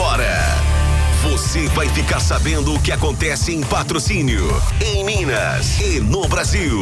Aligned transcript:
agora. 0.00 0.32
Você 1.22 1.68
vai 1.68 1.86
ficar 1.90 2.20
sabendo 2.20 2.74
o 2.74 2.80
que 2.80 2.90
acontece 2.90 3.52
em 3.52 3.60
patrocínio, 3.60 4.48
em 4.80 5.04
Minas 5.04 5.78
e 5.78 6.00
no 6.00 6.26
Brasil. 6.26 6.72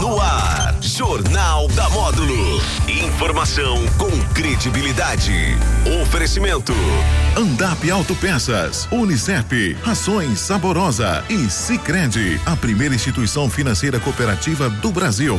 No 0.00 0.20
ar, 0.20 0.76
Jornal 0.80 1.68
da 1.68 1.88
Módulo. 1.90 2.60
Informação 2.88 3.76
com 3.96 4.10
credibilidade. 4.34 5.32
Oferecimento. 6.02 6.72
Andap 7.36 7.88
Autopeças, 7.88 8.88
Unicep, 8.90 9.74
Rações 9.84 10.40
Saborosa 10.40 11.24
e 11.30 11.48
Sicredi, 11.48 12.40
a 12.44 12.56
primeira 12.56 12.96
instituição 12.96 13.48
financeira 13.48 14.00
cooperativa 14.00 14.68
do 14.68 14.90
Brasil. 14.90 15.38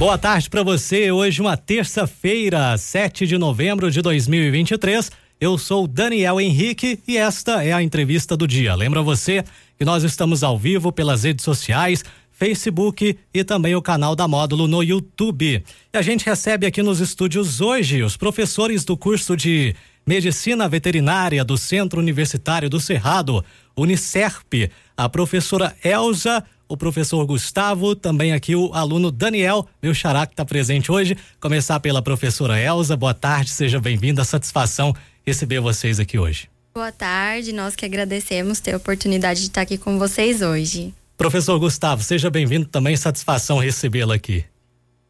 Boa 0.00 0.16
tarde 0.16 0.48
para 0.48 0.62
você. 0.62 1.12
Hoje, 1.12 1.42
uma 1.42 1.58
terça-feira, 1.58 2.74
7 2.74 3.26
de 3.26 3.36
novembro 3.36 3.90
de 3.90 4.00
2023. 4.00 5.10
Eu 5.40 5.56
sou 5.56 5.86
Daniel 5.88 6.38
Henrique 6.38 7.00
e 7.08 7.16
esta 7.16 7.64
é 7.64 7.72
a 7.72 7.82
entrevista 7.82 8.36
do 8.36 8.46
dia. 8.46 8.74
Lembra 8.74 9.00
você 9.00 9.42
que 9.78 9.86
nós 9.86 10.04
estamos 10.04 10.42
ao 10.42 10.58
vivo 10.58 10.92
pelas 10.92 11.24
redes 11.24 11.42
sociais, 11.42 12.04
Facebook 12.30 13.18
e 13.32 13.42
também 13.42 13.74
o 13.74 13.80
canal 13.80 14.14
da 14.14 14.28
Módulo 14.28 14.68
no 14.68 14.82
YouTube. 14.82 15.64
E 15.94 15.96
a 15.96 16.02
gente 16.02 16.26
recebe 16.26 16.66
aqui 16.66 16.82
nos 16.82 17.00
estúdios 17.00 17.62
hoje 17.62 18.02
os 18.02 18.18
professores 18.18 18.84
do 18.84 18.98
curso 18.98 19.34
de 19.34 19.74
Medicina 20.06 20.68
Veterinária 20.68 21.42
do 21.42 21.56
Centro 21.56 22.00
Universitário 22.00 22.68
do 22.68 22.78
Cerrado, 22.78 23.42
Unicerp, 23.74 24.70
a 24.94 25.08
professora 25.08 25.74
Elza, 25.82 26.44
o 26.70 26.76
professor 26.76 27.26
Gustavo, 27.26 27.96
também 27.96 28.32
aqui 28.32 28.54
o 28.54 28.72
aluno 28.72 29.10
Daniel, 29.10 29.66
meu 29.82 29.92
xará 29.92 30.24
que 30.24 30.34
está 30.34 30.44
presente 30.44 30.92
hoje. 30.92 31.16
Começar 31.40 31.80
pela 31.80 32.00
professora 32.00 32.60
Elza. 32.60 32.96
Boa 32.96 33.12
tarde, 33.12 33.50
seja 33.50 33.80
bem-vinda. 33.80 34.22
Satisfação 34.22 34.94
receber 35.26 35.58
vocês 35.58 35.98
aqui 35.98 36.16
hoje. 36.16 36.48
Boa 36.72 36.92
tarde, 36.92 37.52
nós 37.52 37.74
que 37.74 37.84
agradecemos 37.84 38.60
ter 38.60 38.74
a 38.74 38.76
oportunidade 38.76 39.40
de 39.40 39.46
estar 39.48 39.62
aqui 39.62 39.76
com 39.76 39.98
vocês 39.98 40.42
hoje. 40.42 40.94
Professor 41.18 41.58
Gustavo, 41.58 42.04
seja 42.04 42.30
bem-vindo 42.30 42.66
também, 42.66 42.96
satisfação 42.96 43.58
recebê-lo 43.58 44.12
aqui. 44.12 44.44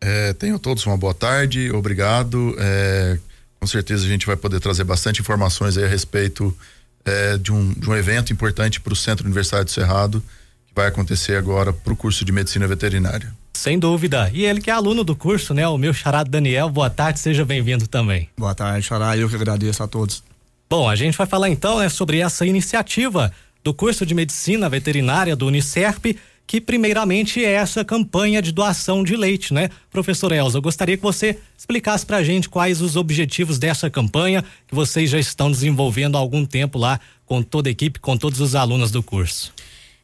É, 0.00 0.32
tenham 0.32 0.58
todos 0.58 0.86
uma 0.86 0.96
boa 0.96 1.12
tarde, 1.12 1.70
obrigado. 1.72 2.56
É, 2.58 3.18
com 3.60 3.66
certeza 3.66 4.06
a 4.06 4.08
gente 4.08 4.26
vai 4.26 4.34
poder 4.34 4.60
trazer 4.60 4.84
bastante 4.84 5.20
informações 5.20 5.76
a 5.76 5.86
respeito 5.86 6.56
é, 7.04 7.36
de, 7.36 7.52
um, 7.52 7.74
de 7.74 7.90
um 7.90 7.94
evento 7.94 8.32
importante 8.32 8.80
para 8.80 8.94
o 8.94 8.96
Centro 8.96 9.26
Universitário 9.26 9.66
do 9.66 9.70
Cerrado, 9.70 10.22
que 10.70 10.74
vai 10.74 10.86
acontecer 10.86 11.36
agora 11.36 11.72
para 11.72 11.92
o 11.92 11.96
curso 11.96 12.24
de 12.24 12.32
Medicina 12.32 12.66
Veterinária. 12.66 13.32
Sem 13.52 13.78
dúvida. 13.78 14.30
E 14.32 14.44
ele 14.44 14.60
que 14.60 14.70
é 14.70 14.72
aluno 14.72 15.04
do 15.04 15.14
curso, 15.16 15.52
né? 15.52 15.66
O 15.68 15.76
meu 15.76 15.92
charado 15.92 16.30
Daniel. 16.30 16.70
Boa 16.70 16.88
tarde, 16.88 17.18
seja 17.18 17.44
bem-vindo 17.44 17.86
também. 17.86 18.28
Boa 18.38 18.54
tarde, 18.54 18.86
Xará. 18.86 19.16
Eu 19.16 19.28
que 19.28 19.34
agradeço 19.34 19.82
a 19.82 19.88
todos. 19.88 20.22
Bom, 20.68 20.88
a 20.88 20.94
gente 20.94 21.18
vai 21.18 21.26
falar 21.26 21.50
então, 21.50 21.80
né, 21.80 21.88
sobre 21.88 22.20
essa 22.20 22.46
iniciativa 22.46 23.32
do 23.62 23.74
curso 23.74 24.06
de 24.06 24.14
Medicina 24.14 24.68
Veterinária 24.68 25.34
do 25.34 25.48
Unicerp, 25.48 26.16
que 26.46 26.60
primeiramente 26.60 27.44
é 27.44 27.52
essa 27.52 27.84
campanha 27.84 28.40
de 28.40 28.52
doação 28.52 29.02
de 29.02 29.16
leite, 29.16 29.52
né? 29.52 29.68
Professor 29.90 30.32
Elza, 30.32 30.58
eu 30.58 30.62
gostaria 30.62 30.96
que 30.96 31.02
você 31.02 31.38
explicasse 31.58 32.06
pra 32.06 32.22
gente 32.22 32.48
quais 32.48 32.80
os 32.80 32.96
objetivos 32.96 33.58
dessa 33.58 33.90
campanha 33.90 34.44
que 34.66 34.74
vocês 34.74 35.10
já 35.10 35.18
estão 35.18 35.50
desenvolvendo 35.50 36.16
há 36.16 36.20
algum 36.20 36.46
tempo 36.46 36.78
lá 36.78 37.00
com 37.26 37.42
toda 37.42 37.68
a 37.68 37.72
equipe, 37.72 38.00
com 38.00 38.16
todos 38.16 38.40
os 38.40 38.54
alunos 38.54 38.90
do 38.90 39.02
curso. 39.02 39.52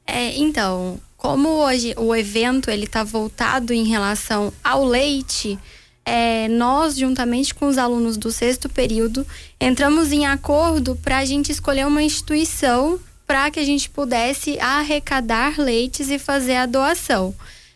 É, 0.06 0.36
então, 0.36 1.00
como 1.16 1.48
hoje 1.48 1.94
o 1.96 2.14
evento 2.14 2.70
ele 2.70 2.84
está 2.84 3.02
voltado 3.02 3.72
em 3.72 3.84
relação 3.84 4.52
ao 4.62 4.84
leite, 4.84 5.58
é, 6.04 6.46
nós, 6.46 6.96
juntamente 6.96 7.52
com 7.52 7.66
os 7.66 7.76
alunos 7.76 8.16
do 8.16 8.30
sexto 8.30 8.68
período, 8.68 9.26
entramos 9.60 10.12
em 10.12 10.24
acordo 10.24 10.94
para 10.94 11.18
a 11.18 11.24
gente 11.24 11.50
escolher 11.50 11.84
uma 11.84 12.02
instituição 12.02 13.00
para 13.26 13.50
que 13.50 13.58
a 13.58 13.64
gente 13.64 13.90
pudesse 13.90 14.56
arrecadar 14.60 15.58
leites 15.58 16.08
e 16.08 16.18
fazer 16.18 16.56
a 16.56 16.66
doação. 16.66 17.34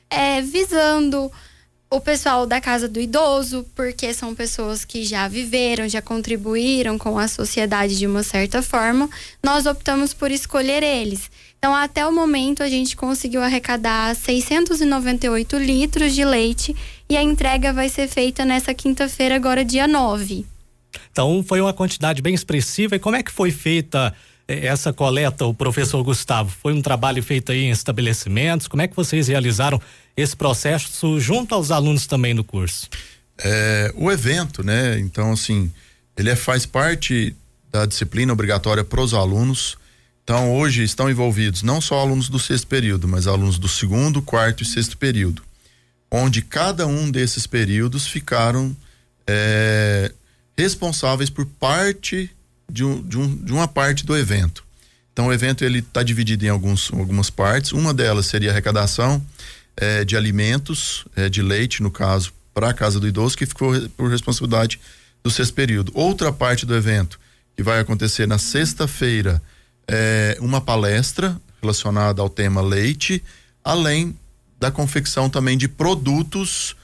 É, 0.09 0.41
visando 0.41 1.31
o 1.91 2.01
pessoal 2.01 2.47
da 2.47 2.61
casa 2.61 2.89
do 2.89 3.01
idoso, 3.01 3.67
porque 3.75 4.15
são 4.15 4.33
pessoas 4.33 4.84
que 4.84 5.05
já 5.05 5.27
viveram, 5.27 5.89
já 5.89 6.01
contribuíram 6.01 6.97
com 6.97 7.19
a 7.19 7.27
sociedade 7.27 7.99
de 7.99 8.06
uma 8.06 8.23
certa 8.23 8.62
forma, 8.62 9.11
nós 9.43 9.67
optamos 9.67 10.15
por 10.15 10.31
escolher 10.31 10.84
eles. 10.84 11.28
Então, 11.59 11.75
até 11.75 12.06
o 12.06 12.12
momento, 12.12 12.62
a 12.62 12.69
gente 12.69 12.97
conseguiu 12.97 13.43
arrecadar 13.43 14.15
698 14.15 15.59
litros 15.59 16.15
de 16.15 16.25
leite 16.25 16.77
e 17.09 17.17
a 17.17 17.23
entrega 17.23 17.73
vai 17.73 17.89
ser 17.89 18.07
feita 18.07 18.45
nessa 18.45 18.72
quinta-feira, 18.72 19.34
agora 19.34 19.65
dia 19.65 19.89
9. 19.89 20.47
Então, 21.11 21.45
foi 21.47 21.61
uma 21.61 21.72
quantidade 21.72 22.22
bem 22.22 22.33
expressiva. 22.33 22.95
E 22.97 22.99
como 23.01 23.17
é 23.17 23.22
que 23.22 23.33
foi 23.33 23.51
feita 23.51 24.15
eh, 24.49 24.67
essa 24.67 24.93
coleta, 24.93 25.45
o 25.45 25.53
professor 25.53 26.03
Gustavo? 26.03 26.51
Foi 26.51 26.72
um 26.72 26.81
trabalho 26.81 27.22
feito 27.22 27.53
aí 27.53 27.65
em 27.65 27.71
estabelecimentos? 27.71 28.67
Como 28.67 28.81
é 28.81 28.89
que 28.89 28.97
vocês 28.97 29.28
realizaram 29.28 29.81
esse 30.21 30.37
processo 30.37 31.19
junto 31.21 31.55
aos 31.55 31.71
alunos 31.71 32.07
também 32.07 32.35
do 32.35 32.45
curso? 32.45 32.89
É, 33.39 33.93
o 33.97 34.11
evento, 34.11 34.63
né? 34.63 34.99
Então, 34.99 35.33
assim, 35.33 35.73
ele 36.17 36.31
é, 36.31 36.37
faz 36.37 36.67
parte 36.67 37.35
da 37.71 37.87
disciplina 37.87 38.33
obrigatória 38.33 38.85
para 38.85 39.01
os 39.01 39.15
alunos 39.15 39.79
então, 40.31 40.55
hoje 40.55 40.85
estão 40.85 41.11
envolvidos 41.11 41.61
não 41.61 41.81
só 41.81 41.99
alunos 41.99 42.29
do 42.29 42.39
sexto 42.39 42.69
período, 42.69 43.09
mas 43.09 43.27
alunos 43.27 43.59
do 43.59 43.67
segundo, 43.67 44.23
quarto 44.23 44.63
e 44.63 44.65
sexto 44.65 44.97
período, 44.97 45.43
onde 46.09 46.41
cada 46.41 46.87
um 46.87 47.11
desses 47.11 47.49
períodos 47.49 48.07
ficaram 48.07 48.77
é, 49.27 50.13
responsáveis 50.57 51.31
por 51.31 51.45
parte 51.45 52.31
de, 52.71 52.85
um, 52.85 53.03
de, 53.03 53.19
um, 53.19 53.37
de 53.45 53.53
uma 53.53 53.67
parte 53.67 54.07
do 54.07 54.17
evento. 54.17 54.63
Então, 55.13 55.27
o 55.27 55.33
evento 55.33 55.65
ele 55.65 55.81
está 55.81 56.01
dividido 56.01 56.47
em 56.47 56.49
alguns, 56.49 56.93
algumas 56.93 57.29
partes. 57.29 57.73
Uma 57.73 57.93
delas 57.93 58.27
seria 58.27 58.51
a 58.51 58.53
arrecadação 58.53 59.21
é, 59.81 60.05
de 60.05 60.17
alimentos, 60.17 61.05
é, 61.17 61.29
de 61.29 61.43
leite, 61.43 61.83
no 61.83 61.91
caso, 61.91 62.33
para 62.53 62.69
a 62.69 62.75
casa 62.75 63.01
do 63.01 63.09
idoso, 63.09 63.37
que 63.37 63.47
ficou 63.47 63.73
por 63.97 64.11
responsabilidade 64.11 64.79
do 65.25 65.31
sexto 65.31 65.55
período. 65.55 65.91
Outra 65.95 66.31
parte 66.31 66.67
do 66.67 66.77
evento 66.77 67.19
que 67.57 67.63
vai 67.63 67.81
acontecer 67.81 68.27
na 68.29 68.39
sexta-feira 68.39 69.43
é, 69.89 70.37
uma 70.41 70.61
palestra 70.61 71.41
relacionada 71.61 72.23
ao 72.23 72.29
tema 72.29 72.61
leite, 72.61 73.23
além 73.65 74.17
da 74.59 74.71
confecção 74.71 75.29
também 75.29 75.57
de 75.57 75.67
produtos 75.67 76.77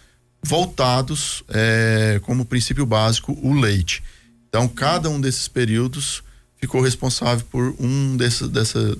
voltados 0.43 1.43
é, 1.49 2.21
como 2.23 2.45
princípio 2.45 2.87
básico 2.87 3.39
o 3.43 3.53
leite. 3.53 4.03
Então, 4.49 4.67
cada 4.67 5.11
um 5.11 5.21
desses 5.21 5.49
períodos 5.49 6.23
ficou 6.57 6.81
responsável 6.81 7.45
por 7.51 7.75
um 7.79 8.17
desse, 8.17 8.49
dessa 8.49 8.97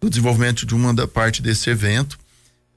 do 0.00 0.08
desenvolvimento 0.10 0.66
de 0.66 0.74
uma 0.74 0.92
da 0.92 1.06
parte 1.06 1.42
desse 1.42 1.70
evento. 1.70 2.18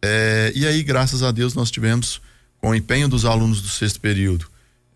É, 0.01 0.51
e 0.55 0.65
aí, 0.65 0.83
graças 0.83 1.23
a 1.23 1.31
Deus, 1.31 1.53
nós 1.53 1.71
tivemos 1.71 2.21
com 2.61 2.69
o 2.69 2.75
empenho 2.75 3.07
dos 3.07 3.25
alunos 3.25 3.61
do 3.61 3.67
sexto 3.67 3.99
período 3.99 4.47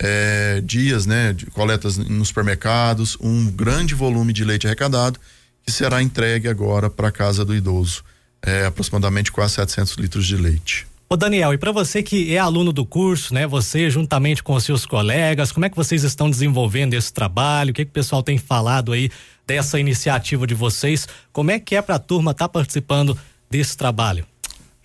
é, 0.01 0.61
dias, 0.61 1.05
né, 1.05 1.31
de 1.31 1.45
coletas 1.47 1.97
nos 1.97 2.29
supermercados, 2.29 3.15
um 3.21 3.51
grande 3.51 3.93
volume 3.93 4.33
de 4.33 4.43
leite 4.43 4.65
arrecadado 4.65 5.19
que 5.63 5.71
será 5.71 6.01
entregue 6.01 6.47
agora 6.47 6.89
para 6.89 7.09
a 7.09 7.11
casa 7.11 7.45
do 7.45 7.55
idoso. 7.55 8.03
É, 8.43 8.65
aproximadamente 8.65 9.31
quase 9.31 9.53
700 9.53 9.93
litros 9.97 10.25
de 10.25 10.35
leite. 10.35 10.87
Ô 11.07 11.15
Daniel, 11.15 11.53
e 11.53 11.57
para 11.59 11.71
você 11.71 12.01
que 12.01 12.33
é 12.33 12.39
aluno 12.39 12.73
do 12.73 12.83
curso, 12.83 13.35
né? 13.35 13.45
Você 13.45 13.87
juntamente 13.87 14.41
com 14.41 14.55
os 14.55 14.63
seus 14.63 14.83
colegas, 14.83 15.51
como 15.51 15.65
é 15.65 15.69
que 15.69 15.75
vocês 15.75 16.03
estão 16.03 16.27
desenvolvendo 16.27 16.95
esse 16.95 17.13
trabalho? 17.13 17.69
O 17.69 17.73
que, 17.73 17.85
que 17.85 17.91
o 17.91 17.93
pessoal 17.93 18.23
tem 18.23 18.39
falado 18.39 18.93
aí 18.93 19.11
dessa 19.45 19.79
iniciativa 19.79 20.47
de 20.47 20.55
vocês? 20.55 21.07
Como 21.31 21.51
é 21.51 21.59
que 21.59 21.75
é 21.75 21.81
para 21.83 21.95
a 21.95 21.99
turma 21.99 22.31
estar 22.31 22.47
tá 22.47 22.49
participando 22.49 23.15
desse 23.47 23.77
trabalho? 23.77 24.25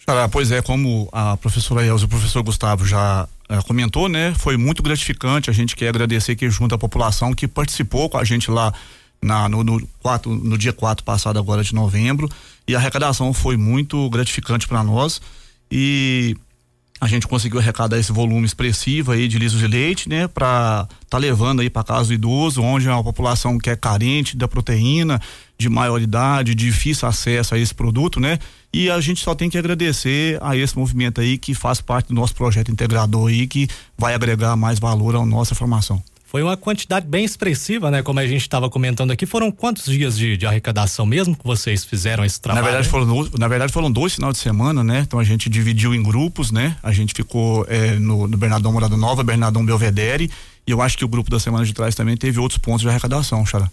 Xará, 0.09 0.29
pois 0.29 0.53
é, 0.53 0.63
como 0.63 1.09
a 1.11 1.37
professora 1.37 1.85
Elza 1.85 2.05
e 2.05 2.07
o 2.07 2.09
professor 2.09 2.41
Gustavo 2.41 2.87
já 2.87 3.27
uh, 3.51 3.67
comentou, 3.67 4.09
né? 4.09 4.33
Foi 4.39 4.57
muito 4.57 4.81
gratificante. 4.81 5.51
A 5.51 5.53
gente 5.53 5.75
quer 5.75 5.89
agradecer 5.89 6.33
aqui 6.33 6.49
junto 6.49 6.77
à 6.77 6.79
população 6.79 7.35
que 7.35 7.49
participou 7.49 8.09
com 8.09 8.17
a 8.17 8.23
gente 8.23 8.49
lá 8.49 8.73
na, 9.21 9.49
no, 9.49 9.65
no, 9.65 9.85
quatro, 10.01 10.33
no 10.33 10.57
dia 10.57 10.73
4 10.73 11.05
passado, 11.05 11.41
agora 11.41 11.65
de 11.65 11.75
novembro, 11.75 12.29
e 12.69 12.77
a 12.77 12.79
arrecadação 12.79 13.33
foi 13.33 13.57
muito 13.57 14.09
gratificante 14.09 14.69
para 14.69 14.85
nós. 14.85 15.21
E 15.69 16.37
a 17.01 17.09
gente 17.09 17.27
conseguiu 17.27 17.59
arrecadar 17.59 17.99
esse 17.99 18.13
volume 18.13 18.47
expressivo 18.47 19.11
aí 19.11 19.27
de 19.27 19.39
litros 19.41 19.59
de 19.59 19.67
leite, 19.67 20.09
né, 20.09 20.29
para 20.29 20.89
tá 21.11 21.19
levando 21.19 21.61
aí 21.61 21.69
para 21.69 21.85
casa 21.85 22.09
do 22.09 22.15
idoso, 22.15 22.63
onde 22.63 22.89
é 22.89 22.93
uma 22.93 23.05
população 23.05 23.59
que 23.59 23.69
é 23.69 23.77
carente 23.77 24.37
da 24.37 24.49
proteína, 24.49 25.21
de 25.59 25.69
maior 25.69 26.01
idade, 26.01 26.55
difícil 26.55 27.09
acesso 27.09 27.55
a 27.55 27.59
esse 27.59 27.75
produto, 27.75 28.21
né? 28.21 28.39
E 28.73 28.91
a 28.91 29.01
gente 29.01 29.23
só 29.23 29.35
tem 29.35 29.49
que 29.49 29.57
agradecer 29.57 30.39
a 30.43 30.57
esse 30.57 30.77
movimento 30.77 31.21
aí 31.21 31.39
que 31.39 31.55
faz 31.55 31.81
parte 31.81 32.09
do 32.09 32.15
nosso 32.15 32.35
projeto 32.35 32.71
integrador 32.71 33.29
aí 33.29 33.47
que 33.47 33.69
vai 33.97 34.15
agregar 34.15 34.55
mais 34.57 34.79
valor 34.79 35.17
à 35.17 35.25
nossa 35.25 35.55
formação. 35.55 36.03
Foi 36.27 36.43
uma 36.43 36.57
quantidade 36.57 37.07
bem 37.07 37.25
expressiva, 37.25 37.91
né? 37.91 38.03
Como 38.03 38.19
a 38.19 38.27
gente 38.27 38.43
estava 38.43 38.69
comentando 38.69 39.13
aqui. 39.13 39.25
Foram 39.25 39.51
quantos 39.51 39.87
dias 39.87 40.19
de, 40.19 40.37
de, 40.37 40.45
arrecadação 40.45 41.07
mesmo 41.07 41.37
que 41.37 41.47
vocês 41.47 41.85
fizeram 41.85 42.25
esse 42.25 42.41
trabalho? 42.41 42.65
Na 42.65 42.71
verdade, 42.71 42.91
foram, 42.91 43.29
na 43.39 43.49
verdade, 43.49 43.73
foram 43.73 43.91
dois 43.91 44.17
finais 44.17 44.35
de 44.35 44.41
semana, 44.41 44.83
né? 44.83 45.05
Então 45.07 45.21
a 45.21 45.25
gente 45.25 45.49
dividiu 45.49 45.95
em 45.95 46.03
grupos, 46.03 46.51
né? 46.51 46.77
A 46.83 46.93
gente 46.93 47.15
ficou 47.15 47.65
é, 47.69 47.93
no, 47.93 48.27
no 48.27 48.37
Bernardão 48.37 48.73
Morada 48.73 48.97
Nova, 48.97 49.23
Bernardão 49.23 49.65
Belvedere 49.65 50.31
E 50.67 50.71
eu 50.71 50.83
acho 50.83 50.99
que 50.99 51.05
o 51.05 51.09
grupo 51.09 51.31
da 51.31 51.39
semana 51.39 51.65
de 51.65 51.73
trás 51.73 51.95
também 51.95 52.17
teve 52.17 52.41
outros 52.41 52.59
pontos 52.59 52.83
de 52.83 52.89
arrecadação, 52.89 53.47
Xará. 53.47 53.71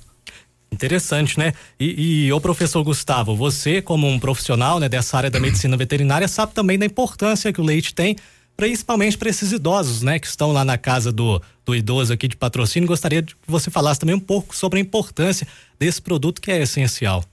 Interessante, 0.74 1.38
né? 1.38 1.54
E, 1.80 2.26
e 2.26 2.34
o 2.34 2.42
professor 2.42 2.84
Gustavo, 2.84 3.36
você 3.36 3.82
como 3.82 4.08
um 4.08 4.20
profissional 4.20 4.80
né, 4.80 4.90
dessa 4.90 5.16
área 5.16 5.30
da 5.30 5.40
medicina 5.40 5.78
veterinária 5.78 6.28
sabe 6.28 6.54
também 6.54 6.80
da 6.80 6.86
importância 6.86 7.54
que 7.54 7.62
o 7.62 7.64
leite 7.64 7.94
tem, 7.94 8.16
principalmente 8.58 9.18
para 9.18 9.30
esses 9.30 9.52
idosos, 9.52 10.02
né, 10.02 10.18
que 10.18 10.26
estão 10.26 10.52
lá 10.52 10.66
na 10.66 10.78
casa 10.78 11.12
do, 11.12 11.42
do 11.64 11.76
idoso 11.76 12.12
aqui 12.12 12.28
de 12.28 12.36
patrocínio. 12.36 12.88
Gostaria 12.88 13.22
que 13.22 13.34
você 13.48 13.70
falasse 13.70 14.00
também 14.00 14.16
um 14.16 14.20
pouco 14.20 14.56
sobre 14.56 14.80
a 14.80 14.82
importância 14.82 15.48
desse 15.80 16.02
produto 16.02 16.42
que 16.42 16.52
é 16.52 16.62
essencial. 16.62 17.24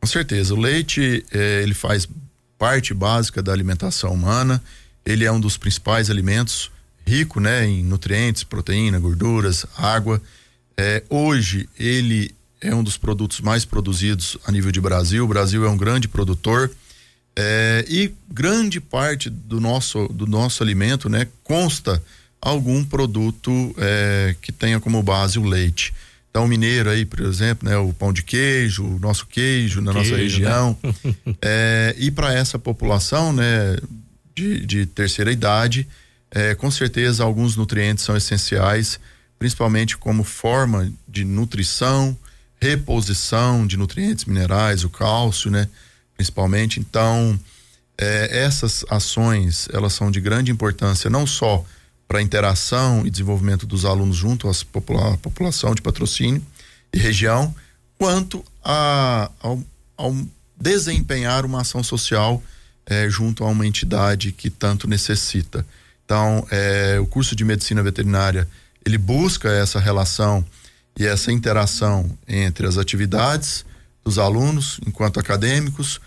Com 0.00 0.06
certeza, 0.06 0.54
o 0.54 0.60
leite 0.60 1.24
eh, 1.32 1.60
ele 1.62 1.74
faz 1.74 2.08
parte 2.58 2.92
básica 2.92 3.42
da 3.42 3.52
alimentação 3.52 4.12
humana. 4.12 4.62
Ele 5.06 5.24
é 5.24 5.30
um 5.30 5.40
dos 5.40 5.56
principais 5.56 6.10
alimentos 6.10 6.70
rico, 7.06 7.40
né, 7.40 7.64
em 7.64 7.82
nutrientes, 7.82 8.44
proteína, 8.44 8.98
gorduras, 8.98 9.64
água. 9.76 10.20
Eh, 10.76 11.02
hoje 11.08 11.68
ele 11.78 12.30
é 12.60 12.74
um 12.74 12.82
dos 12.82 12.96
produtos 12.96 13.40
mais 13.40 13.64
produzidos 13.64 14.36
a 14.44 14.52
nível 14.52 14.72
de 14.72 14.80
Brasil. 14.80 15.24
O 15.24 15.28
Brasil 15.28 15.64
é 15.64 15.70
um 15.70 15.76
grande 15.76 16.08
produtor 16.08 16.70
é, 17.36 17.84
e 17.88 18.12
grande 18.28 18.80
parte 18.80 19.30
do 19.30 19.60
nosso 19.60 20.08
do 20.08 20.26
nosso 20.26 20.62
alimento, 20.62 21.08
né, 21.08 21.28
consta 21.44 22.02
algum 22.40 22.84
produto 22.84 23.74
é, 23.78 24.34
que 24.40 24.50
tenha 24.52 24.80
como 24.80 25.02
base 25.02 25.38
o 25.38 25.44
leite. 25.44 25.94
Então, 26.30 26.44
o 26.44 26.48
mineiro 26.48 26.90
aí, 26.90 27.04
por 27.04 27.20
exemplo, 27.20 27.68
né, 27.68 27.76
o 27.78 27.92
pão 27.92 28.12
de 28.12 28.22
queijo, 28.22 28.84
o 28.84 28.98
nosso 28.98 29.26
queijo 29.26 29.80
na 29.80 29.92
queijo, 29.92 30.10
nossa 30.10 30.22
região. 30.22 30.78
Né? 30.82 31.14
é, 31.42 31.96
e 31.98 32.10
para 32.10 32.32
essa 32.32 32.58
população, 32.58 33.32
né, 33.32 33.76
de, 34.34 34.64
de 34.64 34.86
terceira 34.86 35.32
idade, 35.32 35.86
é, 36.30 36.54
com 36.54 36.70
certeza 36.70 37.24
alguns 37.24 37.56
nutrientes 37.56 38.04
são 38.04 38.16
essenciais, 38.16 39.00
principalmente 39.38 39.96
como 39.96 40.22
forma 40.22 40.92
de 41.08 41.24
nutrição, 41.24 42.16
reposição 42.60 43.66
de 43.66 43.76
nutrientes 43.76 44.24
minerais, 44.24 44.84
o 44.84 44.90
cálcio, 44.90 45.50
né? 45.50 45.68
Principalmente. 46.16 46.80
Então, 46.80 47.38
é, 47.96 48.44
essas 48.44 48.84
ações, 48.88 49.68
elas 49.72 49.92
são 49.92 50.10
de 50.10 50.20
grande 50.20 50.50
importância, 50.50 51.08
não 51.10 51.26
só 51.26 51.64
para 52.06 52.20
a 52.20 52.22
interação 52.22 53.06
e 53.06 53.10
desenvolvimento 53.10 53.66
dos 53.66 53.84
alunos 53.84 54.16
junto 54.16 54.48
à 54.48 54.52
popula 54.72 55.16
população 55.18 55.74
de 55.74 55.82
patrocínio 55.82 56.42
e 56.92 56.98
região, 56.98 57.54
quanto 57.98 58.42
a, 58.64 59.30
ao, 59.40 59.62
ao 59.96 60.16
desempenhar 60.56 61.44
uma 61.44 61.60
ação 61.60 61.82
social 61.82 62.42
é, 62.86 63.08
junto 63.10 63.44
a 63.44 63.48
uma 63.48 63.66
entidade 63.66 64.32
que 64.32 64.48
tanto 64.48 64.88
necessita. 64.88 65.66
Então, 66.04 66.46
é, 66.50 66.98
o 66.98 67.06
curso 67.06 67.36
de 67.36 67.44
medicina 67.44 67.82
veterinária 67.82 68.48
ele 68.84 68.96
busca 68.96 69.50
essa 69.50 69.78
relação 69.78 70.42
e 70.98 71.06
essa 71.06 71.30
interação 71.30 72.10
entre 72.26 72.66
as 72.66 72.76
atividades 72.76 73.64
dos 74.04 74.18
alunos, 74.18 74.80
enquanto 74.86 75.20
acadêmicos, 75.20 76.00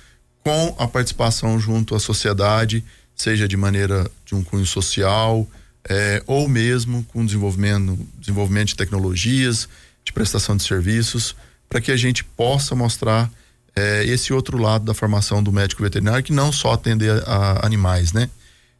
com 0.43 0.75
a 0.77 0.88
participação 0.88 1.59
junto 1.59 1.95
à 1.95 1.99
sociedade, 1.99 2.83
seja 3.15 3.47
de 3.47 3.55
maneira 3.55 4.09
de 4.25 4.35
um 4.35 4.43
cunho 4.43 4.65
social, 4.65 5.47
é, 5.88 6.21
ou 6.27 6.47
mesmo 6.49 7.03
com 7.05 7.25
desenvolvimento, 7.25 7.97
desenvolvimento 8.19 8.69
de 8.69 8.75
tecnologias, 8.75 9.69
de 10.03 10.11
prestação 10.11 10.57
de 10.57 10.63
serviços, 10.63 11.35
para 11.69 11.79
que 11.79 11.91
a 11.91 11.97
gente 11.97 12.23
possa 12.23 12.75
mostrar 12.75 13.31
é, 13.75 14.03
esse 14.03 14.33
outro 14.33 14.57
lado 14.57 14.83
da 14.83 14.93
formação 14.93 15.41
do 15.41 15.51
médico 15.51 15.83
veterinário, 15.83 16.23
que 16.23 16.33
não 16.33 16.51
só 16.51 16.73
atender 16.73 17.11
a, 17.25 17.59
a 17.61 17.65
animais, 17.65 18.11
né? 18.11 18.29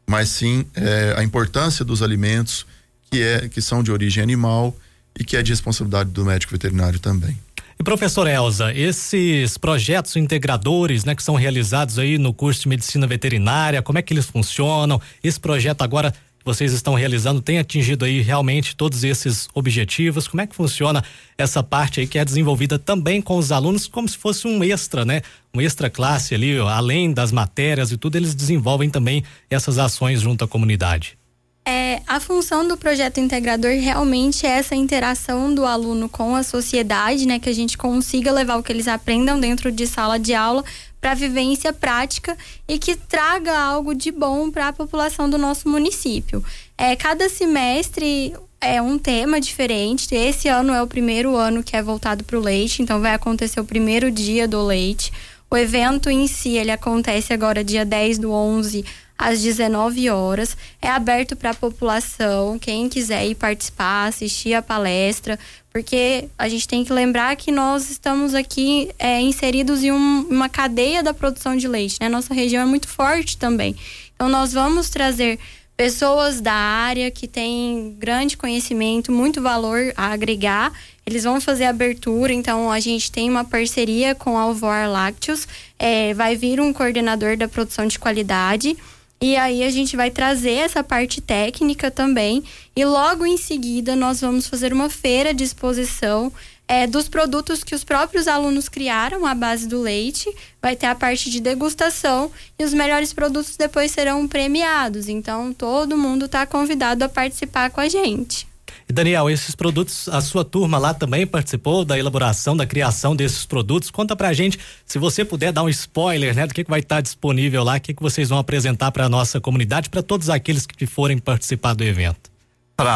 Mas 0.06 0.28
sim 0.28 0.66
é, 0.74 1.14
a 1.16 1.22
importância 1.22 1.84
dos 1.84 2.02
alimentos 2.02 2.66
que, 3.10 3.22
é, 3.22 3.48
que 3.48 3.62
são 3.62 3.82
de 3.82 3.90
origem 3.90 4.22
animal 4.22 4.76
e 5.18 5.24
que 5.24 5.36
é 5.36 5.42
de 5.42 5.52
responsabilidade 5.52 6.10
do 6.10 6.24
médico 6.24 6.52
veterinário 6.52 6.98
também. 6.98 7.36
E 7.78 7.82
professor 7.82 8.26
Elza, 8.26 8.72
esses 8.72 9.58
projetos 9.58 10.14
integradores, 10.16 11.04
né, 11.04 11.14
que 11.14 11.22
são 11.22 11.34
realizados 11.34 11.98
aí 11.98 12.18
no 12.18 12.32
curso 12.32 12.62
de 12.62 12.68
medicina 12.68 13.06
veterinária, 13.06 13.82
como 13.82 13.98
é 13.98 14.02
que 14.02 14.12
eles 14.14 14.26
funcionam? 14.26 15.00
Esse 15.22 15.40
projeto 15.40 15.82
agora 15.82 16.12
que 16.12 16.44
vocês 16.44 16.72
estão 16.72 16.94
realizando 16.94 17.40
tem 17.40 17.58
atingido 17.58 18.04
aí 18.04 18.20
realmente 18.20 18.76
todos 18.76 19.04
esses 19.04 19.48
objetivos? 19.54 20.26
Como 20.26 20.40
é 20.40 20.46
que 20.46 20.54
funciona 20.54 21.02
essa 21.38 21.62
parte 21.62 22.00
aí 22.00 22.06
que 22.06 22.18
é 22.18 22.24
desenvolvida 22.24 22.78
também 22.78 23.22
com 23.22 23.36
os 23.36 23.52
alunos 23.52 23.86
como 23.86 24.08
se 24.08 24.18
fosse 24.18 24.46
um 24.46 24.62
extra, 24.62 25.04
né? 25.04 25.22
Um 25.54 25.60
extra 25.60 25.88
classe 25.88 26.34
ali, 26.34 26.58
além 26.58 27.12
das 27.12 27.30
matérias 27.30 27.92
e 27.92 27.96
tudo, 27.96 28.16
eles 28.16 28.34
desenvolvem 28.34 28.90
também 28.90 29.22
essas 29.48 29.78
ações 29.78 30.20
junto 30.20 30.44
à 30.44 30.48
comunidade. 30.48 31.16
É, 31.64 32.02
a 32.08 32.18
função 32.18 32.66
do 32.66 32.76
projeto 32.76 33.20
integrador 33.20 33.70
realmente 33.70 34.44
é 34.44 34.50
essa 34.50 34.74
interação 34.74 35.54
do 35.54 35.64
aluno 35.64 36.08
com 36.08 36.34
a 36.34 36.42
sociedade, 36.42 37.24
né? 37.26 37.38
Que 37.38 37.48
a 37.48 37.54
gente 37.54 37.78
consiga 37.78 38.32
levar 38.32 38.56
o 38.56 38.62
que 38.62 38.72
eles 38.72 38.88
aprendam 38.88 39.38
dentro 39.38 39.70
de 39.70 39.86
sala 39.86 40.18
de 40.18 40.34
aula 40.34 40.64
para 41.00 41.14
vivência 41.14 41.72
prática 41.72 42.36
e 42.68 42.78
que 42.78 42.96
traga 42.96 43.56
algo 43.56 43.94
de 43.94 44.10
bom 44.10 44.50
para 44.50 44.68
a 44.68 44.72
população 44.72 45.30
do 45.30 45.38
nosso 45.38 45.68
município. 45.68 46.44
É, 46.76 46.96
cada 46.96 47.28
semestre 47.28 48.34
é 48.60 48.80
um 48.82 48.98
tema 48.98 49.40
diferente. 49.40 50.14
Esse 50.14 50.48
ano 50.48 50.72
é 50.72 50.82
o 50.82 50.86
primeiro 50.86 51.36
ano 51.36 51.62
que 51.62 51.76
é 51.76 51.82
voltado 51.82 52.24
para 52.24 52.38
o 52.38 52.42
leite, 52.42 52.82
então 52.82 53.00
vai 53.00 53.14
acontecer 53.14 53.60
o 53.60 53.64
primeiro 53.64 54.10
dia 54.10 54.48
do 54.48 54.64
leite. 54.64 55.12
O 55.50 55.56
evento 55.56 56.08
em 56.08 56.26
si, 56.26 56.56
ele 56.56 56.70
acontece 56.70 57.32
agora 57.32 57.62
dia 57.62 57.84
10 57.84 58.18
do 58.18 58.32
11 58.32 58.84
às 59.22 59.40
19 59.40 60.10
horas. 60.10 60.56
É 60.80 60.88
aberto 60.88 61.36
para 61.36 61.50
a 61.50 61.54
população, 61.54 62.58
quem 62.58 62.88
quiser 62.88 63.24
ir 63.26 63.36
participar, 63.36 64.08
assistir 64.08 64.54
a 64.54 64.62
palestra, 64.62 65.38
porque 65.72 66.28
a 66.36 66.48
gente 66.48 66.66
tem 66.66 66.84
que 66.84 66.92
lembrar 66.92 67.34
que 67.36 67.52
nós 67.52 67.88
estamos 67.90 68.34
aqui 68.34 68.90
é, 68.98 69.20
inseridos 69.20 69.82
em 69.82 69.92
um, 69.92 70.26
uma 70.28 70.48
cadeia 70.48 71.02
da 71.02 71.14
produção 71.14 71.56
de 71.56 71.68
leite, 71.68 71.98
né? 72.00 72.08
Nossa 72.08 72.34
região 72.34 72.62
é 72.62 72.66
muito 72.66 72.88
forte 72.88 73.38
também. 73.38 73.76
Então, 74.14 74.28
nós 74.28 74.52
vamos 74.52 74.90
trazer 74.90 75.38
pessoas 75.76 76.40
da 76.40 76.52
área 76.52 77.10
que 77.10 77.26
têm 77.26 77.96
grande 77.98 78.36
conhecimento, 78.36 79.10
muito 79.10 79.40
valor 79.40 79.92
a 79.96 80.12
agregar. 80.12 80.72
Eles 81.06 81.24
vão 81.24 81.40
fazer 81.40 81.64
abertura, 81.64 82.32
então 82.32 82.70
a 82.70 82.78
gente 82.78 83.10
tem 83.10 83.28
uma 83.30 83.44
parceria 83.44 84.14
com 84.14 84.36
a 84.36 84.42
Alvoar 84.42 84.90
Lácteos. 84.90 85.48
É, 85.78 86.12
vai 86.14 86.36
vir 86.36 86.60
um 86.60 86.72
coordenador 86.72 87.36
da 87.36 87.48
produção 87.48 87.86
de 87.86 87.98
qualidade 87.98 88.76
e 89.22 89.36
aí 89.36 89.62
a 89.62 89.70
gente 89.70 89.96
vai 89.96 90.10
trazer 90.10 90.54
essa 90.54 90.82
parte 90.82 91.20
técnica 91.20 91.92
também. 91.92 92.42
E 92.74 92.84
logo 92.84 93.24
em 93.24 93.36
seguida 93.36 93.94
nós 93.94 94.20
vamos 94.20 94.48
fazer 94.48 94.72
uma 94.72 94.90
feira 94.90 95.32
de 95.32 95.44
exposição 95.44 96.32
é, 96.66 96.88
dos 96.88 97.08
produtos 97.08 97.62
que 97.62 97.72
os 97.72 97.84
próprios 97.84 98.26
alunos 98.26 98.68
criaram 98.68 99.24
à 99.24 99.32
base 99.32 99.68
do 99.68 99.80
leite. 99.80 100.28
Vai 100.60 100.74
ter 100.74 100.86
a 100.86 100.94
parte 100.96 101.30
de 101.30 101.40
degustação 101.40 102.32
e 102.58 102.64
os 102.64 102.74
melhores 102.74 103.12
produtos 103.12 103.56
depois 103.56 103.92
serão 103.92 104.26
premiados. 104.26 105.08
Então 105.08 105.52
todo 105.52 105.96
mundo 105.96 106.24
está 106.24 106.44
convidado 106.44 107.04
a 107.04 107.08
participar 107.08 107.70
com 107.70 107.80
a 107.80 107.88
gente. 107.88 108.51
E 108.92 108.94
Daniel, 108.94 109.30
esses 109.30 109.54
produtos, 109.54 110.06
a 110.10 110.20
sua 110.20 110.44
turma 110.44 110.76
lá 110.76 110.92
também 110.92 111.26
participou 111.26 111.82
da 111.82 111.98
elaboração, 111.98 112.54
da 112.54 112.66
criação 112.66 113.16
desses 113.16 113.46
produtos. 113.46 113.90
Conta 113.90 114.14
pra 114.14 114.34
gente, 114.34 114.58
se 114.84 114.98
você 114.98 115.24
puder 115.24 115.50
dar 115.50 115.62
um 115.62 115.68
spoiler, 115.70 116.36
né, 116.36 116.46
do 116.46 116.52
que, 116.52 116.62
que 116.62 116.68
vai 116.68 116.80
estar 116.80 117.00
disponível 117.00 117.64
lá, 117.64 117.78
o 117.78 117.80
que, 117.80 117.94
que 117.94 118.02
vocês 118.02 118.28
vão 118.28 118.36
apresentar 118.36 118.92
para 118.92 119.08
nossa 119.08 119.40
comunidade, 119.40 119.88
para 119.88 120.02
todos 120.02 120.28
aqueles 120.28 120.66
que 120.66 120.84
forem 120.84 121.16
participar 121.16 121.72
do 121.72 121.82
evento. 121.82 122.30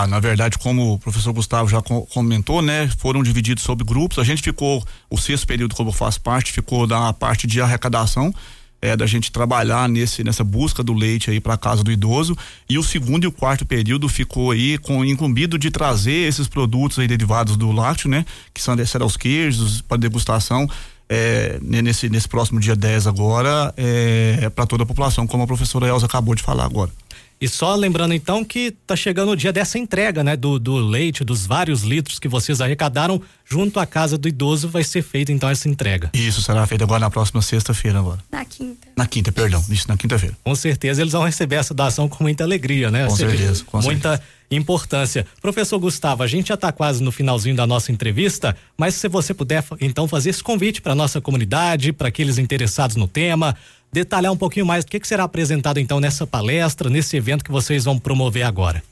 Na 0.06 0.20
verdade, 0.20 0.58
como 0.58 0.92
o 0.92 0.98
professor 0.98 1.32
Gustavo 1.32 1.66
já 1.66 1.80
comentou, 1.80 2.60
né, 2.60 2.90
foram 2.98 3.22
divididos 3.22 3.64
sobre 3.64 3.82
grupos. 3.86 4.18
A 4.18 4.24
gente 4.24 4.42
ficou, 4.42 4.84
o 5.08 5.16
sexto 5.16 5.46
período, 5.46 5.74
como 5.74 5.92
faz 5.92 6.18
parte, 6.18 6.52
ficou 6.52 6.86
da 6.86 7.10
parte 7.14 7.46
de 7.46 7.58
arrecadação 7.58 8.34
é, 8.80 8.96
da 8.96 9.06
gente 9.06 9.32
trabalhar 9.32 9.88
nesse 9.88 10.22
nessa 10.22 10.44
busca 10.44 10.82
do 10.82 10.92
leite 10.92 11.30
aí 11.30 11.40
para 11.40 11.56
casa 11.56 11.82
do 11.82 11.90
idoso 11.90 12.36
e 12.68 12.78
o 12.78 12.82
segundo 12.82 13.24
e 13.24 13.26
o 13.26 13.32
quarto 13.32 13.64
período 13.64 14.08
ficou 14.08 14.50
aí 14.50 14.78
com 14.78 15.04
incumbido 15.04 15.58
de 15.58 15.70
trazer 15.70 16.28
esses 16.28 16.46
produtos 16.46 16.98
aí 16.98 17.08
derivados 17.08 17.56
do 17.56 17.72
lácteo, 17.72 18.10
né, 18.10 18.24
que 18.52 18.62
são 18.62 18.76
aos 19.00 19.16
queijos 19.16 19.80
para 19.80 19.96
degustação 19.96 20.68
é, 21.08 21.58
nesse 21.62 22.08
nesse 22.08 22.28
próximo 22.28 22.60
dia 22.60 22.74
10 22.74 23.06
agora 23.06 23.72
é, 23.76 24.50
para 24.50 24.66
toda 24.66 24.82
a 24.82 24.86
população, 24.86 25.26
como 25.26 25.42
a 25.42 25.46
professora 25.46 25.86
Elza 25.86 26.06
acabou 26.06 26.34
de 26.34 26.42
falar 26.42 26.64
agora. 26.64 26.90
E 27.38 27.46
só 27.46 27.74
lembrando 27.74 28.14
então 28.14 28.42
que 28.42 28.70
tá 28.86 28.96
chegando 28.96 29.32
o 29.32 29.36
dia 29.36 29.52
dessa 29.52 29.78
entrega, 29.78 30.24
né, 30.24 30.36
do, 30.36 30.58
do 30.58 30.76
leite, 30.76 31.22
dos 31.22 31.46
vários 31.46 31.82
litros 31.82 32.18
que 32.18 32.28
vocês 32.28 32.62
arrecadaram 32.62 33.20
junto 33.44 33.78
à 33.78 33.84
casa 33.84 34.16
do 34.16 34.26
idoso, 34.26 34.68
vai 34.68 34.82
ser 34.82 35.02
feita 35.02 35.30
então 35.30 35.48
essa 35.48 35.68
entrega. 35.68 36.10
Isso 36.14 36.40
será 36.40 36.66
feito 36.66 36.82
agora 36.82 37.00
na 37.00 37.10
próxima 37.10 37.42
sexta-feira 37.42 37.98
agora. 37.98 38.18
Na 38.32 38.44
quinta. 38.44 38.88
Na 38.96 39.06
quinta, 39.06 39.30
perdão, 39.30 39.62
isso 39.68 39.86
na 39.86 39.98
quinta-feira. 39.98 40.34
Com 40.42 40.54
certeza 40.54 41.02
eles 41.02 41.12
vão 41.12 41.24
receber 41.24 41.56
essa 41.56 41.74
doação 41.74 42.08
com 42.08 42.24
muita 42.24 42.42
alegria, 42.42 42.90
né? 42.90 43.06
Com 43.06 43.16
certeza, 43.16 43.64
com 43.64 43.82
muita 43.82 44.10
certeza. 44.12 44.30
importância. 44.50 45.26
Professor 45.42 45.78
Gustavo, 45.78 46.22
a 46.22 46.26
gente 46.26 46.48
já 46.48 46.54
está 46.54 46.72
quase 46.72 47.02
no 47.02 47.12
finalzinho 47.12 47.54
da 47.54 47.66
nossa 47.66 47.92
entrevista, 47.92 48.56
mas 48.78 48.94
se 48.94 49.08
você 49.08 49.34
puder 49.34 49.62
então 49.78 50.08
fazer 50.08 50.30
esse 50.30 50.42
convite 50.42 50.80
para 50.80 50.94
nossa 50.94 51.20
comunidade, 51.20 51.92
para 51.92 52.08
aqueles 52.08 52.38
interessados 52.38 52.96
no 52.96 53.06
tema, 53.06 53.54
detalhar 53.96 54.30
um 54.30 54.36
pouquinho 54.36 54.66
mais 54.66 54.84
o 54.84 54.86
que, 54.86 55.00
que 55.00 55.08
será 55.08 55.24
apresentado 55.24 55.80
então 55.80 55.98
nessa 56.00 56.26
palestra, 56.26 56.90
nesse 56.90 57.16
evento 57.16 57.42
que 57.42 57.50
vocês 57.50 57.84
vão 57.84 57.98
promover 57.98 58.42
agora. 58.42 58.82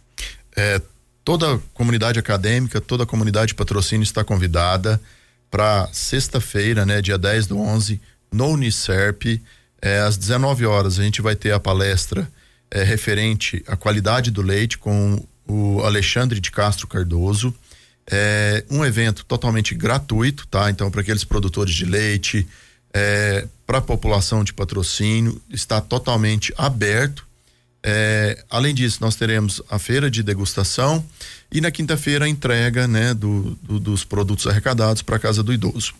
É, 0.56 0.80
toda 1.22 1.56
a 1.56 1.58
comunidade 1.74 2.18
acadêmica, 2.18 2.80
toda 2.80 3.04
a 3.04 3.06
comunidade 3.06 3.48
de 3.48 3.54
patrocínio 3.54 4.02
está 4.02 4.24
convidada 4.24 4.98
para 5.50 5.90
sexta-feira, 5.92 6.86
né, 6.86 7.02
dia 7.02 7.18
10 7.18 7.48
do 7.48 7.58
11, 7.58 8.00
no 8.32 8.48
Unicerp, 8.48 9.42
é, 9.82 9.98
às 9.98 10.16
19 10.16 10.64
horas, 10.64 10.98
a 10.98 11.02
gente 11.02 11.20
vai 11.20 11.36
ter 11.36 11.52
a 11.52 11.60
palestra 11.60 12.26
é, 12.70 12.82
referente 12.82 13.62
à 13.66 13.76
qualidade 13.76 14.30
do 14.30 14.40
leite 14.40 14.78
com 14.78 15.22
o 15.46 15.82
Alexandre 15.82 16.40
de 16.40 16.50
Castro 16.50 16.88
Cardoso. 16.88 17.54
É 18.10 18.64
um 18.70 18.82
evento 18.82 19.22
totalmente 19.26 19.74
gratuito, 19.74 20.46
tá? 20.46 20.70
Então, 20.70 20.90
para 20.90 21.02
aqueles 21.02 21.24
produtores 21.24 21.74
de 21.74 21.84
leite, 21.84 22.46
é, 22.94 23.48
para 23.66 23.78
a 23.78 23.82
população 23.82 24.44
de 24.44 24.52
patrocínio, 24.52 25.42
está 25.50 25.80
totalmente 25.80 26.54
aberto. 26.56 27.26
É, 27.82 28.42
além 28.48 28.72
disso, 28.72 28.98
nós 29.00 29.16
teremos 29.16 29.60
a 29.68 29.78
feira 29.78 30.10
de 30.10 30.22
degustação 30.22 31.04
e 31.50 31.60
na 31.60 31.70
quinta-feira 31.70 32.24
a 32.24 32.28
entrega 32.28 32.86
né, 32.86 33.12
do, 33.12 33.58
do, 33.62 33.80
dos 33.80 34.04
produtos 34.04 34.46
arrecadados 34.46 35.02
para 35.02 35.16
a 35.16 35.18
casa 35.18 35.42
do 35.42 35.52
idoso. 35.52 35.92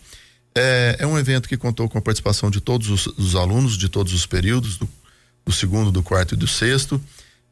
É, 0.57 0.95
é, 0.99 1.05
um 1.05 1.19
evento 1.19 1.49
que 1.49 1.57
contou 1.57 1.89
com 1.89 1.97
a 1.97 2.01
participação 2.01 2.49
de 2.49 2.61
todos 2.61 2.89
os, 2.89 3.07
os 3.17 3.35
alunos 3.35 3.77
de 3.77 3.89
todos 3.89 4.13
os 4.13 4.25
períodos, 4.25 4.77
do, 4.77 4.87
do, 5.45 5.51
segundo, 5.51 5.91
do 5.91 6.01
quarto 6.01 6.33
e 6.33 6.37
do 6.37 6.47
sexto. 6.47 6.99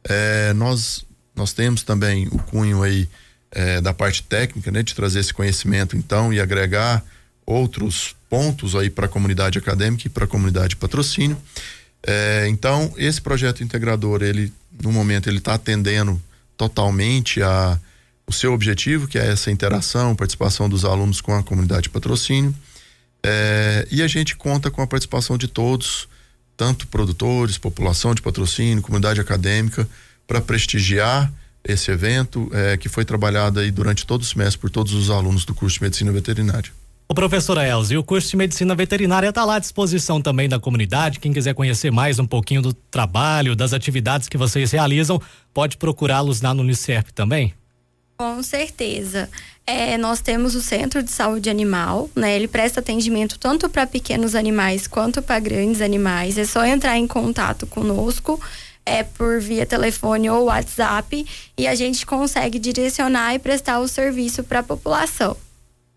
É, 0.02 0.54
nós, 0.54 1.04
nós 1.36 1.52
temos 1.52 1.82
também 1.82 2.26
o 2.28 2.38
cunho 2.38 2.82
aí 2.82 3.08
é, 3.50 3.80
da 3.80 3.92
parte 3.92 4.22
técnica, 4.22 4.70
né, 4.70 4.82
de 4.82 4.94
trazer 4.94 5.20
esse 5.20 5.34
conhecimento 5.34 5.96
então 5.96 6.32
e 6.32 6.40
agregar 6.40 7.04
outros 7.46 8.14
pontos 8.28 8.74
aí 8.74 8.90
para 8.90 9.06
a 9.06 9.08
comunidade 9.08 9.58
acadêmica 9.58 10.06
e 10.06 10.10
para 10.10 10.24
a 10.24 10.28
comunidade 10.28 10.76
patrocínio. 10.76 11.36
É, 12.06 12.46
então, 12.48 12.92
esse 12.96 13.20
projeto 13.20 13.62
integrador, 13.62 14.22
ele, 14.22 14.52
no 14.82 14.92
momento, 14.92 15.28
ele 15.28 15.38
está 15.38 15.54
atendendo 15.54 16.20
totalmente 16.56 17.42
a 17.42 17.78
o 18.26 18.32
seu 18.32 18.52
objetivo, 18.52 19.06
que 19.06 19.18
é 19.18 19.26
essa 19.26 19.50
interação, 19.50 20.16
participação 20.16 20.68
dos 20.68 20.84
alunos 20.84 21.20
com 21.20 21.34
a 21.34 21.42
comunidade 21.42 21.90
patrocínio. 21.90 22.54
É, 23.22 23.86
e 23.90 24.02
a 24.02 24.06
gente 24.06 24.36
conta 24.36 24.70
com 24.70 24.82
a 24.82 24.86
participação 24.86 25.36
de 25.36 25.48
todos, 25.48 26.08
tanto 26.56 26.86
produtores, 26.86 27.58
população 27.58 28.14
de 28.14 28.22
patrocínio, 28.22 28.82
comunidade 28.82 29.20
acadêmica, 29.20 29.88
para 30.26 30.40
prestigiar 30.40 31.32
esse 31.62 31.90
evento 31.90 32.50
é, 32.52 32.76
que 32.76 32.88
foi 32.88 33.04
trabalhado 33.04 33.60
aí 33.60 33.70
durante 33.70 34.06
todo 34.06 34.22
o 34.22 34.24
semestre 34.24 34.58
por 34.58 34.70
todos 34.70 34.92
os 34.92 35.10
alunos 35.10 35.44
do 35.44 35.54
curso 35.54 35.78
de 35.78 35.82
medicina 35.82 36.12
veterinária. 36.12 36.70
O 37.14 37.22
professor 37.24 37.56
Elzi, 37.58 37.96
o 37.96 38.02
curso 38.02 38.28
de 38.30 38.36
medicina 38.36 38.74
veterinária 38.74 39.28
está 39.28 39.44
lá 39.44 39.54
à 39.54 39.58
disposição 39.60 40.20
também 40.20 40.48
da 40.48 40.58
comunidade. 40.58 41.20
Quem 41.20 41.32
quiser 41.32 41.54
conhecer 41.54 41.92
mais 41.92 42.18
um 42.18 42.26
pouquinho 42.26 42.60
do 42.60 42.72
trabalho, 42.72 43.54
das 43.54 43.72
atividades 43.72 44.28
que 44.28 44.36
vocês 44.36 44.72
realizam, 44.72 45.22
pode 45.54 45.76
procurá-los 45.76 46.42
lá 46.42 46.52
no 46.52 46.62
Unicef 46.62 47.12
também? 47.12 47.54
Com 48.16 48.42
certeza. 48.42 49.30
É, 49.64 49.96
nós 49.96 50.20
temos 50.20 50.56
o 50.56 50.60
Centro 50.60 51.04
de 51.04 51.12
Saúde 51.12 51.48
Animal, 51.48 52.10
né? 52.16 52.34
Ele 52.34 52.48
presta 52.48 52.80
atendimento 52.80 53.38
tanto 53.38 53.68
para 53.68 53.86
pequenos 53.86 54.34
animais 54.34 54.88
quanto 54.88 55.22
para 55.22 55.38
grandes 55.38 55.80
animais. 55.80 56.36
É 56.36 56.44
só 56.44 56.64
entrar 56.64 56.98
em 56.98 57.06
contato 57.06 57.64
conosco, 57.64 58.40
é 58.84 59.04
por 59.04 59.40
via 59.40 59.64
telefone 59.64 60.28
ou 60.28 60.46
WhatsApp, 60.46 61.24
e 61.56 61.68
a 61.68 61.76
gente 61.76 62.04
consegue 62.04 62.58
direcionar 62.58 63.36
e 63.36 63.38
prestar 63.38 63.78
o 63.78 63.86
serviço 63.86 64.42
para 64.42 64.58
a 64.58 64.64
população. 64.64 65.36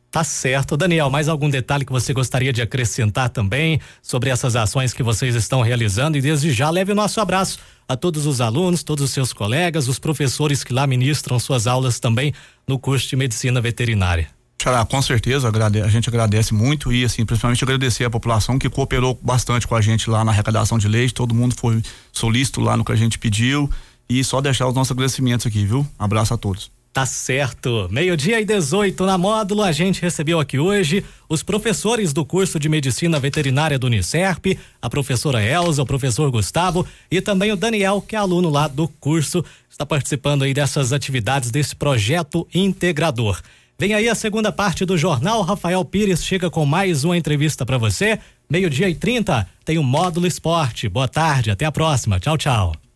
Tá 0.09 0.23
certo. 0.23 0.77
Daniel, 0.77 1.09
mais 1.09 1.27
algum 1.27 1.49
detalhe 1.49 1.85
que 1.85 1.91
você 1.91 2.13
gostaria 2.13 2.53
de 2.53 2.61
acrescentar 2.61 3.29
também 3.29 3.79
sobre 4.01 4.29
essas 4.29 4.55
ações 4.55 4.93
que 4.93 5.03
vocês 5.03 5.35
estão 5.35 5.61
realizando? 5.61 6.17
E 6.17 6.21
desde 6.21 6.51
já 6.51 6.69
leve 6.69 6.91
o 6.91 6.95
nosso 6.95 7.19
abraço 7.19 7.59
a 7.87 7.95
todos 7.95 8.25
os 8.25 8.41
alunos, 8.41 8.83
todos 8.83 9.03
os 9.03 9.11
seus 9.11 9.33
colegas, 9.33 9.87
os 9.87 9.99
professores 9.99 10.63
que 10.63 10.73
lá 10.73 10.87
ministram 10.87 11.39
suas 11.39 11.67
aulas 11.67 11.99
também 11.99 12.33
no 12.67 12.79
curso 12.79 13.07
de 13.07 13.15
medicina 13.15 13.59
veterinária. 13.61 14.29
Xará, 14.61 14.83
com 14.85 15.01
certeza, 15.01 15.49
a 15.49 15.87
gente 15.87 16.09
agradece 16.09 16.53
muito 16.53 16.91
e, 16.91 17.05
assim, 17.05 17.23
principalmente 17.23 17.63
agradecer 17.63 18.05
a 18.05 18.09
população 18.09 18.57
que 18.57 18.69
cooperou 18.69 19.17
bastante 19.21 19.67
com 19.67 19.75
a 19.75 19.81
gente 19.81 20.09
lá 20.09 20.25
na 20.25 20.31
arrecadação 20.31 20.79
de 20.79 20.87
leite, 20.87 21.13
todo 21.13 21.33
mundo 21.33 21.53
foi 21.55 21.81
solícito 22.11 22.59
lá 22.59 22.75
no 22.75 22.83
que 22.83 22.91
a 22.91 22.95
gente 22.95 23.19
pediu 23.19 23.69
e 24.09 24.23
só 24.23 24.41
deixar 24.41 24.67
os 24.67 24.73
nossos 24.73 24.91
agradecimentos 24.91 25.45
aqui, 25.45 25.63
viu? 25.65 25.87
Abraço 25.99 26.33
a 26.33 26.37
todos. 26.37 26.71
Tá 26.97 27.05
certo. 27.05 27.87
Meio-dia 27.91 28.41
e 28.41 28.43
18 28.43 29.05
na 29.05 29.19
módulo, 29.19 29.61
a 29.61 29.71
gente 29.71 30.01
recebeu 30.01 30.39
aqui 30.39 30.57
hoje 30.57 31.05
os 31.29 31.43
professores 31.43 32.11
do 32.11 32.25
curso 32.25 32.59
de 32.59 32.67
Medicina 32.67 33.19
Veterinária 33.19 33.77
do 33.77 33.85
Unicerp, 33.85 34.57
a 34.81 34.89
professora 34.89 35.39
Elza, 35.39 35.83
o 35.83 35.85
professor 35.85 36.31
Gustavo 36.31 36.87
e 37.11 37.21
também 37.21 37.51
o 37.51 37.55
Daniel, 37.55 38.01
que 38.01 38.15
é 38.15 38.17
aluno 38.17 38.49
lá 38.49 38.67
do 38.67 38.87
curso, 38.87 39.45
está 39.69 39.85
participando 39.85 40.41
aí 40.41 40.55
dessas 40.55 40.91
atividades 40.91 41.51
desse 41.51 41.75
projeto 41.75 42.47
integrador. 42.51 43.41
Vem 43.77 43.93
aí 43.93 44.09
a 44.09 44.15
segunda 44.15 44.51
parte 44.51 44.83
do 44.83 44.97
jornal. 44.97 45.43
Rafael 45.43 45.85
Pires 45.85 46.25
chega 46.25 46.49
com 46.49 46.65
mais 46.65 47.03
uma 47.03 47.15
entrevista 47.15 47.63
para 47.63 47.77
você. 47.77 48.17
Meio-dia 48.49 48.89
e 48.89 48.95
30 48.95 49.47
tem 49.63 49.77
o 49.77 49.83
módulo 49.83 50.25
esporte. 50.25 50.89
Boa 50.89 51.07
tarde, 51.07 51.51
até 51.51 51.63
a 51.63 51.71
próxima. 51.71 52.19
Tchau, 52.19 52.39
tchau. 52.39 52.86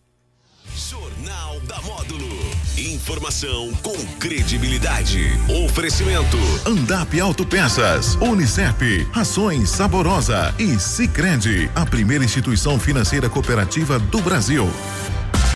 Informação 3.01 3.74
com 3.81 3.98
credibilidade. 4.20 5.31
Oferecimento. 5.65 6.38
Andap 6.67 7.20
Autopeças, 7.20 8.13
Unicep, 8.22 9.08
Rações 9.12 9.72
Saborosa 9.72 10.53
e 10.60 10.79
Sicredi, 10.79 11.67
a 11.74 11.84
primeira 11.84 12.24
instituição 12.24 12.79
financeira 12.79 13.27
cooperativa 13.27 13.98
do 13.98 14.22
Brasil. 14.22 14.70